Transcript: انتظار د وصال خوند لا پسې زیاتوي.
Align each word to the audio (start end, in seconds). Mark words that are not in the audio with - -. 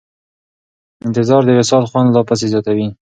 انتظار 1.07 1.41
د 1.45 1.49
وصال 1.59 1.83
خوند 1.89 2.09
لا 2.15 2.21
پسې 2.29 2.45
زیاتوي. 2.53 2.87